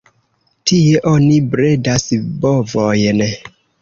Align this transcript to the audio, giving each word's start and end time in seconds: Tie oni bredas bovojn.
Tie 0.69 1.03
oni 1.11 1.37
bredas 1.51 2.07
bovojn. 2.47 3.23